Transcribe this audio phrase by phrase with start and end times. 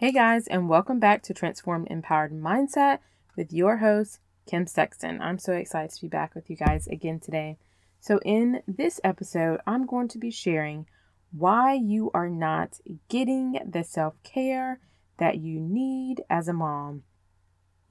[0.00, 3.00] Hey guys, and welcome back to Transformed Empowered Mindset
[3.36, 5.20] with your host, Kim Sexton.
[5.20, 7.58] I'm so excited to be back with you guys again today.
[8.00, 10.86] So, in this episode, I'm going to be sharing
[11.32, 14.80] why you are not getting the self care
[15.18, 17.02] that you need as a mom.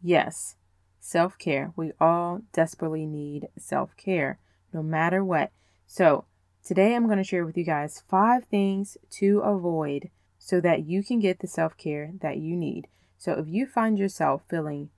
[0.01, 0.55] Yes,
[0.99, 1.73] self care.
[1.75, 4.39] We all desperately need self care,
[4.73, 5.51] no matter what.
[5.85, 6.25] So,
[6.65, 10.09] today I'm going to share with you guys five things to avoid
[10.39, 12.87] so that you can get the self care that you need.
[13.17, 14.89] So if you find yourself feeling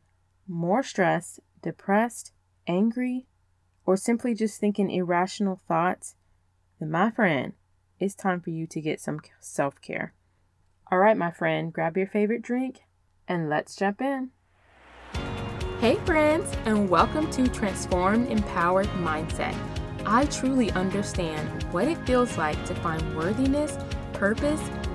[0.47, 2.31] more stressed, depressed,
[2.67, 3.25] angry,
[3.85, 6.15] or simply just thinking irrational thoughts,
[6.79, 7.53] then my friend,
[7.99, 10.13] it's time for you to get some self care.
[10.91, 12.81] All right, my friend, grab your favorite drink
[13.27, 14.29] and let's jump in.
[15.79, 19.55] Hey, friends, and welcome to Transformed Empowered Mindset.
[20.05, 23.77] I truly understand what it feels like to find worthiness,
[24.13, 24.61] purpose,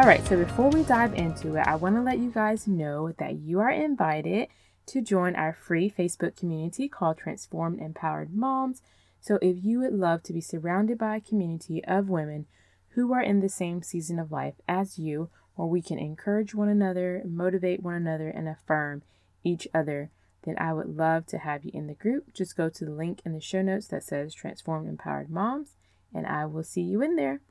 [0.00, 3.12] All right, so before we dive into it, I want to let you guys know
[3.18, 4.48] that you are invited
[4.86, 8.80] to join our free Facebook community called Transformed Empowered Moms.
[9.20, 12.46] So, if you would love to be surrounded by a community of women
[12.94, 16.70] who are in the same season of life as you, where we can encourage one
[16.70, 19.02] another, motivate one another, and affirm
[19.44, 20.10] each other,
[20.44, 22.32] then I would love to have you in the group.
[22.32, 25.76] Just go to the link in the show notes that says Transformed Empowered Moms,
[26.14, 27.42] and I will see you in there.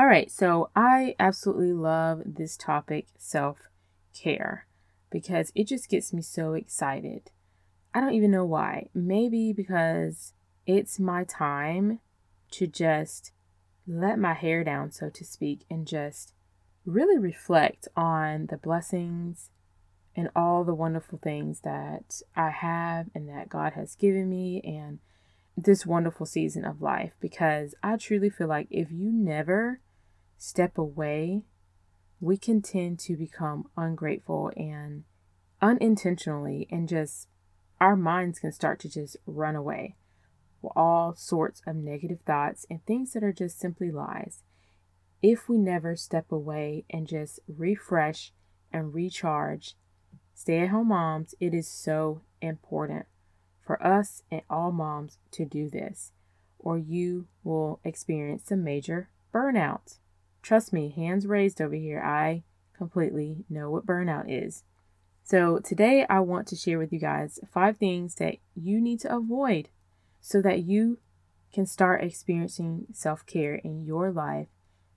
[0.00, 3.56] All right, so I absolutely love this topic, self
[4.14, 4.68] care,
[5.10, 7.32] because it just gets me so excited.
[7.92, 8.90] I don't even know why.
[8.94, 10.34] Maybe because
[10.66, 11.98] it's my time
[12.52, 13.32] to just
[13.88, 16.32] let my hair down, so to speak, and just
[16.86, 19.50] really reflect on the blessings
[20.14, 25.00] and all the wonderful things that I have and that God has given me and
[25.56, 29.80] this wonderful season of life because I truly feel like if you never
[30.38, 31.42] step away,
[32.20, 35.04] we can tend to become ungrateful and
[35.60, 37.28] unintentionally, and just
[37.80, 39.96] our minds can start to just run away
[40.62, 44.42] with all sorts of negative thoughts and things that are just simply lies.
[45.22, 48.32] If we never step away and just refresh
[48.72, 49.74] and recharge,
[50.34, 53.06] stay at home moms, it is so important
[53.64, 56.12] for us and all moms to do this,
[56.58, 59.98] or you will experience some major burnout.
[60.42, 62.00] Trust me, hands raised over here.
[62.00, 62.44] I
[62.76, 64.64] completely know what burnout is.
[65.24, 69.14] So, today I want to share with you guys five things that you need to
[69.14, 69.68] avoid
[70.20, 70.98] so that you
[71.52, 74.48] can start experiencing self care in your life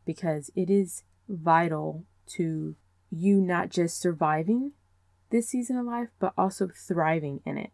[0.05, 2.75] because it is vital to
[3.09, 4.71] you not just surviving
[5.31, 7.71] this season of life, but also thriving in it.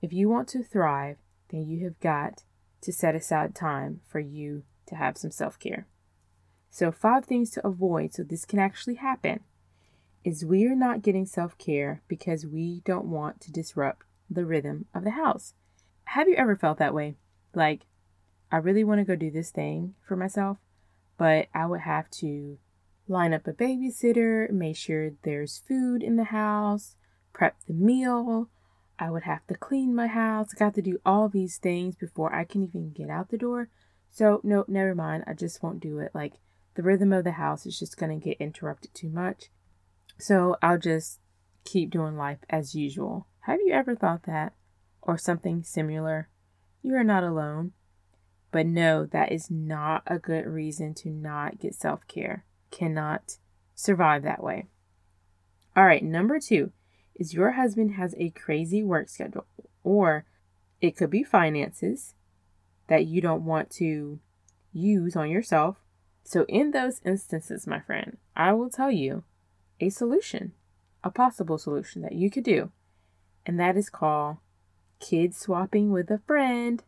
[0.00, 1.16] If you want to thrive,
[1.50, 2.44] then you have got
[2.82, 5.86] to set aside time for you to have some self care.
[6.76, 9.40] So, five things to avoid so this can actually happen
[10.24, 14.84] is we are not getting self care because we don't want to disrupt the rhythm
[14.94, 15.54] of the house.
[16.04, 17.16] Have you ever felt that way?
[17.54, 17.86] Like,
[18.52, 20.58] I really want to go do this thing for myself,
[21.16, 22.58] but I would have to
[23.08, 26.94] line up a babysitter, make sure there's food in the house,
[27.32, 28.50] prep the meal.
[28.98, 30.48] I would have to clean my house.
[30.54, 33.70] I got to do all these things before I can even get out the door.
[34.10, 35.24] So, no, never mind.
[35.26, 36.10] I just won't do it.
[36.14, 36.34] Like,
[36.76, 39.46] the rhythm of the house is just going to get interrupted too much.
[40.18, 41.20] So I'll just
[41.64, 43.26] keep doing life as usual.
[43.40, 44.52] Have you ever thought that?
[45.02, 46.28] Or something similar?
[46.82, 47.72] You are not alone.
[48.52, 52.44] But no, that is not a good reason to not get self care.
[52.70, 53.38] Cannot
[53.74, 54.66] survive that way.
[55.74, 56.72] All right, number two
[57.14, 59.46] is your husband has a crazy work schedule,
[59.82, 60.26] or
[60.80, 62.14] it could be finances
[62.88, 64.20] that you don't want to
[64.72, 65.85] use on yourself,
[66.26, 69.22] so, in those instances, my friend, I will tell you
[69.78, 70.54] a solution,
[71.04, 72.72] a possible solution that you could do,
[73.46, 74.38] and that is called
[74.98, 76.82] kid swapping with a friend.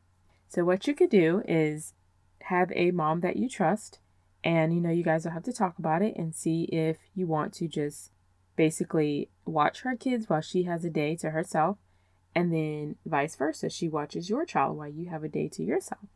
[0.49, 1.95] So, what you could do is
[2.43, 4.01] have a mom that you trust,
[4.43, 7.29] and you know, you guys will have to talk about it and see if you
[7.29, 8.11] want to just
[8.57, 11.79] basically watch her kids while she has a day to herself,
[12.35, 13.71] and then vice versa.
[13.71, 16.07] She watches your child while you have a day to yourself.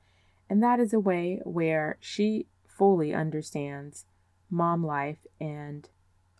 [0.50, 2.46] And that is a way where she
[2.76, 4.06] fully understands
[4.50, 5.88] mom life and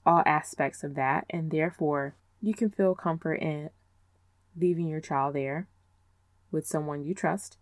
[0.05, 3.71] all aspects of that, and therefore you can feel comfort in
[4.57, 5.69] leaving your child there
[6.51, 7.57] with someone you trust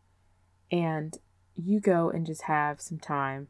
[0.73, 1.19] and
[1.57, 3.49] you go and just have some time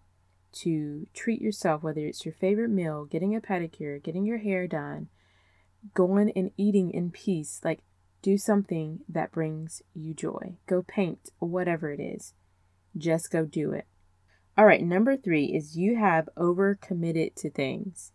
[0.52, 5.08] to treat yourself, whether it's your favorite meal, getting a pedicure, getting your hair done,
[5.94, 7.61] going and eating in peace.
[7.62, 7.81] Like,
[8.22, 10.56] do something that brings you joy.
[10.67, 12.34] Go paint, whatever it is.
[12.96, 13.87] Just go do it.
[14.61, 18.12] All right, number three is you have overcommitted to things.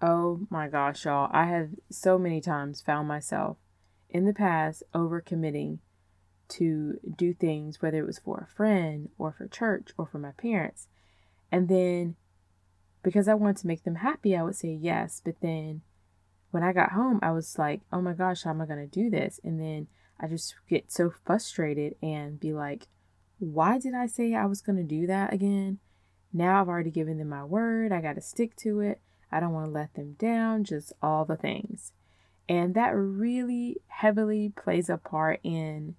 [0.00, 1.28] Oh my gosh, y'all.
[1.34, 3.58] I have so many times found myself
[4.08, 5.80] in the past overcommitting
[6.48, 10.30] to do things, whether it was for a friend or for church or for my
[10.30, 10.88] parents.
[11.52, 12.16] And then
[13.02, 15.20] because I wanted to make them happy, I would say yes.
[15.22, 15.82] But then
[16.52, 18.86] when I got home, I was like, oh my gosh, how am I going to
[18.86, 19.38] do this?
[19.44, 22.86] And then I just get so frustrated and be like,
[23.40, 25.78] why did I say I was going to do that again?
[26.32, 27.90] Now I've already given them my word.
[27.90, 29.00] I got to stick to it.
[29.32, 31.92] I don't want to let them down, just all the things.
[32.48, 35.96] And that really heavily plays a part in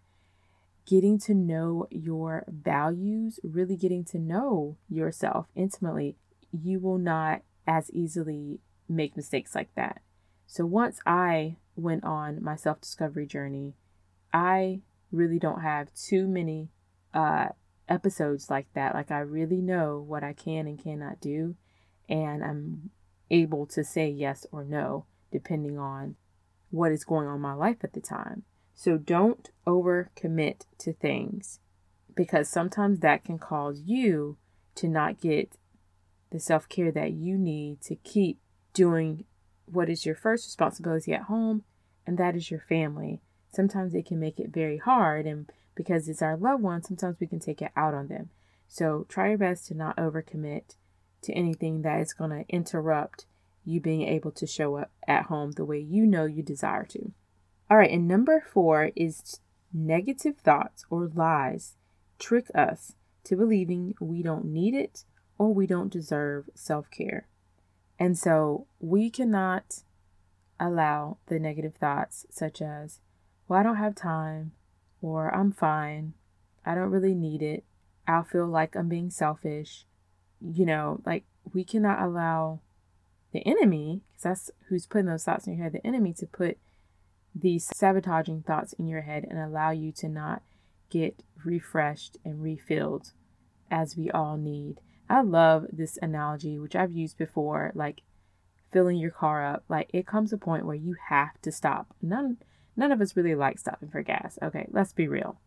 [0.86, 6.18] getting to know your values, really getting to know yourself intimately.
[6.52, 8.60] You will not as easily
[8.90, 10.02] make mistakes like that.
[10.46, 13.74] So once I went on my self discovery journey,
[14.34, 16.70] I really don't have too many
[17.13, 17.50] uh,
[17.88, 18.94] episodes like that.
[18.94, 21.56] Like, I really know what I can and cannot do,
[22.10, 22.90] and I'm
[23.30, 26.16] able to say yes or no depending on
[26.69, 28.44] what is going on in my life at the time.
[28.74, 31.60] So don't overcommit to things
[32.16, 34.38] because sometimes that can cause you
[34.75, 35.57] to not get
[36.31, 38.40] the self care that you need to keep
[38.74, 39.25] doing
[39.66, 41.64] what is your first responsibility at home,
[42.06, 43.22] and that is your family.
[43.54, 47.27] Sometimes it can make it very hard, and because it's our loved one, sometimes we
[47.27, 48.29] can take it out on them.
[48.68, 50.75] So try your best to not overcommit
[51.23, 53.25] to anything that is going to interrupt
[53.65, 57.12] you being able to show up at home the way you know you desire to.
[57.69, 59.39] All right, and number four is
[59.73, 61.75] negative thoughts or lies
[62.19, 65.06] trick us to believing we don't need it
[65.38, 67.27] or we don't deserve self care.
[68.00, 69.83] And so we cannot
[70.59, 73.00] allow the negative thoughts, such as,
[73.47, 74.53] well, I don't have time,
[75.01, 76.13] or I'm fine,
[76.65, 77.63] I don't really need it,
[78.07, 79.86] I'll feel like I'm being selfish.
[80.39, 82.59] You know, like we cannot allow
[83.31, 86.57] the enemy, because that's who's putting those thoughts in your head, the enemy to put
[87.33, 90.42] these sabotaging thoughts in your head and allow you to not
[90.89, 93.12] get refreshed and refilled
[93.69, 94.81] as we all need.
[95.09, 98.01] I love this analogy, which I've used before, like
[98.71, 99.63] filling your car up.
[99.69, 101.95] Like it comes a point where you have to stop.
[102.01, 102.38] None
[102.75, 104.38] none of us really like stopping for gas.
[104.41, 105.39] Okay, let's be real.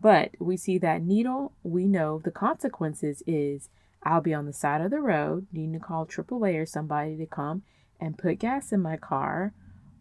[0.00, 3.68] But we see that needle, we know the consequences is
[4.02, 7.26] I'll be on the side of the road needing to call AAA or somebody to
[7.26, 7.62] come
[8.00, 9.52] and put gas in my car,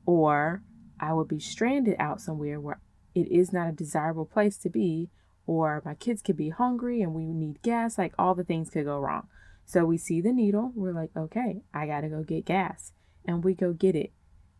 [0.05, 0.63] or
[0.99, 2.79] I will be stranded out somewhere where
[3.13, 5.09] it is not a desirable place to be,
[5.45, 7.97] or my kids could be hungry and we need gas.
[7.97, 9.27] Like all the things could go wrong.
[9.65, 12.93] So we see the needle, we're like, okay, I gotta go get gas.
[13.25, 14.11] And we go get it.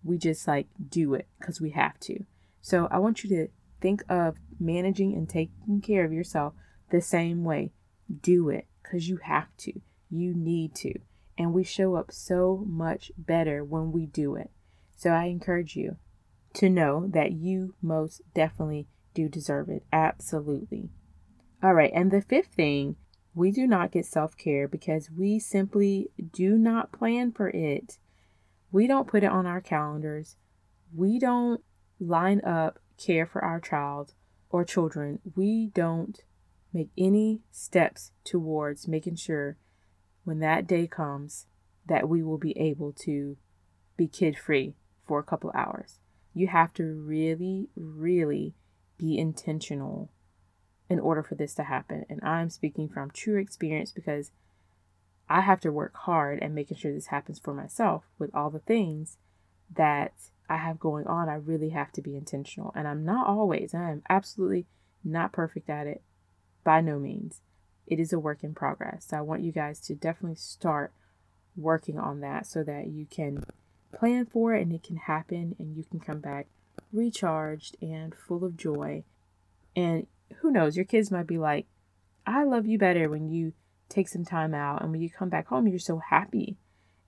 [0.04, 2.26] We just like do it because we have to.
[2.62, 3.48] So I want you to
[3.82, 6.54] think of managing and taking care of yourself
[6.92, 7.72] the same way.
[8.22, 9.74] Do it because you have to.
[10.10, 10.94] You need to.
[11.38, 14.52] And we show up so much better when we do it.
[14.98, 15.98] So I encourage you
[16.56, 19.84] to know that you most definitely do deserve it.
[19.94, 20.90] Absolutely.
[21.62, 21.92] All right.
[21.94, 22.96] And the fifth thing,
[23.34, 27.98] we do not get self care because we simply do not plan for it.
[28.72, 30.36] We don't put it on our calendars.
[30.96, 31.62] We don't
[32.00, 34.14] line up care for our child
[34.50, 35.20] or children.
[35.36, 36.22] We don't
[36.74, 39.58] make any steps towards making sure
[40.24, 41.48] when that day comes
[41.88, 43.38] that we will be able to
[43.98, 44.76] be kid free
[45.08, 46.00] for a couple hours.
[46.34, 48.54] You have to really, really
[48.98, 50.12] be intentional
[50.90, 52.06] in order for this to happen.
[52.10, 54.32] And I'm speaking from true experience because
[55.30, 58.60] I have to work hard at making sure this happens for myself with all the
[58.60, 59.18] things
[59.76, 60.14] that
[60.50, 61.30] I have going on.
[61.30, 62.74] I really have to be intentional.
[62.76, 64.66] And I'm not always, I am absolutely
[65.04, 66.02] not perfect at it
[66.64, 67.42] by no means.
[67.86, 69.06] It is a work in progress.
[69.10, 70.92] So I want you guys to definitely start
[71.56, 73.44] working on that so that you can
[73.92, 76.48] plan for it and it can happen and you can come back
[76.92, 79.04] recharged and full of joy.
[79.76, 80.08] And
[80.38, 81.68] who knows, your kids might be like,
[82.26, 83.54] I love you better when you
[83.90, 86.58] take some time out and when you come back home, you're so happy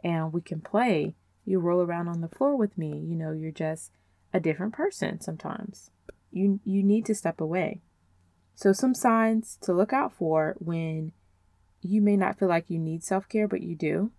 [0.03, 1.15] and we can play.
[1.45, 2.89] You roll around on the floor with me.
[2.89, 3.91] You know, you're just
[4.33, 5.91] a different person sometimes.
[6.31, 7.81] You you need to step away.
[8.55, 11.13] So some signs to look out for when
[11.81, 14.11] you may not feel like you need self-care but you do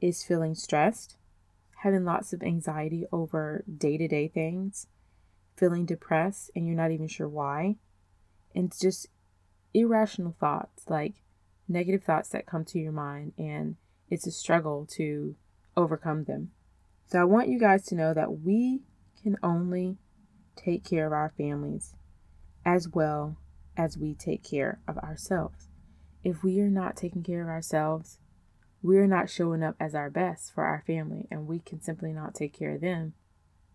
[0.00, 1.16] is feeling stressed,
[1.82, 4.86] having lots of anxiety over day to day things,
[5.56, 7.76] feeling depressed and you're not even sure why.
[8.54, 9.06] And just
[9.74, 11.21] irrational thoughts, like
[11.72, 13.76] negative thoughts that come to your mind, and
[14.08, 15.34] it's a struggle to
[15.76, 16.50] overcome them.
[17.06, 18.82] So I want you guys to know that we
[19.22, 19.96] can only
[20.56, 21.94] take care of our families
[22.64, 23.36] as well
[23.76, 25.68] as we take care of ourselves.
[26.22, 28.18] If we are not taking care of ourselves,
[28.82, 32.12] we are not showing up as our best for our family, and we can simply
[32.12, 33.14] not take care of them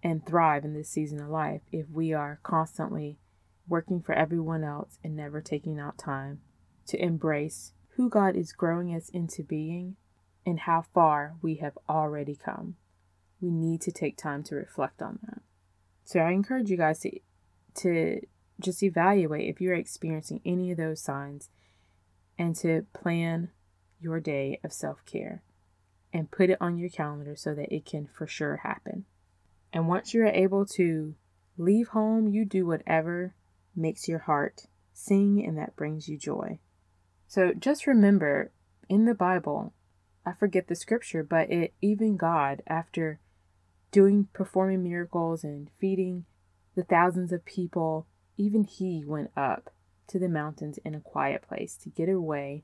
[0.03, 3.17] and thrive in this season of life if we are constantly
[3.67, 6.39] working for everyone else and never taking out time
[6.87, 9.95] to embrace who God is growing us into being
[10.45, 12.75] and how far we have already come.
[13.41, 15.41] We need to take time to reflect on that.
[16.05, 17.19] So I encourage you guys to
[17.75, 18.21] to
[18.59, 21.49] just evaluate if you're experiencing any of those signs
[22.39, 23.49] and to plan
[23.99, 25.43] your day of self-care
[26.13, 29.05] and put it on your calendar so that it can for sure happen.
[29.71, 31.15] And once you're able to
[31.57, 33.35] leave home, you do whatever
[33.75, 34.63] makes your heart
[34.93, 36.59] sing and that brings you joy.
[37.27, 38.51] So just remember
[38.87, 39.73] in the Bible,
[40.25, 43.19] I forget the scripture, but it even God after
[43.91, 46.25] doing performing miracles and feeding
[46.75, 48.07] the thousands of people,
[48.37, 49.73] even he went up
[50.07, 52.63] to the mountains in a quiet place to get away,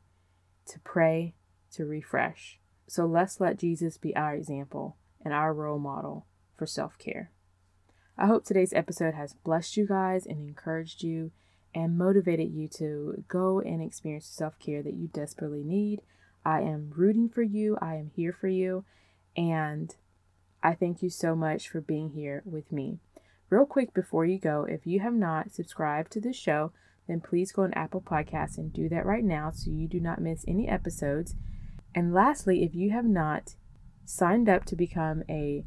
[0.67, 1.35] to pray,
[1.71, 2.59] to refresh.
[2.87, 7.31] So let's let Jesus be our example and our role model for self care.
[8.17, 11.31] I hope today's episode has blessed you guys and encouraged you
[11.75, 16.01] and motivated you to go and experience self care that you desperately need.
[16.45, 18.83] I am rooting for you, I am here for you,
[19.35, 19.95] and
[20.61, 22.99] I thank you so much for being here with me.
[23.49, 26.71] Real quick before you go, if you have not subscribed to the show,
[27.07, 30.21] then please go on Apple Podcasts and do that right now so you do not
[30.21, 31.35] miss any episodes.
[31.93, 33.55] And lastly, if you have not
[34.05, 35.63] signed up to become a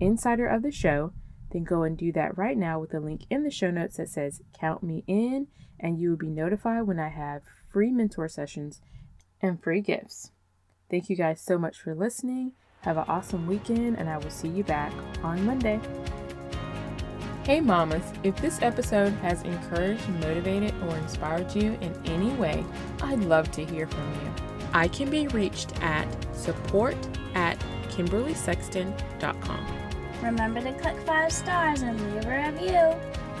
[0.00, 1.12] insider of the show,
[1.54, 4.08] then go and do that right now with the link in the show notes that
[4.08, 5.46] says Count Me In,
[5.78, 8.80] and you will be notified when I have free mentor sessions
[9.40, 10.32] and free gifts.
[10.90, 12.52] Thank you guys so much for listening.
[12.80, 14.92] Have an awesome weekend, and I will see you back
[15.22, 15.80] on Monday.
[17.44, 22.64] Hey, mamas, if this episode has encouraged, motivated, or inspired you in any way,
[23.00, 24.32] I'd love to hear from you.
[24.72, 26.96] I can be reached at support
[27.34, 27.58] at
[27.90, 29.83] kimberlysexton.com.
[30.22, 32.94] Remember to click five stars and leave a review.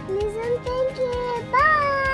[0.08, 1.44] Listen, thank you.
[1.52, 2.13] Bye.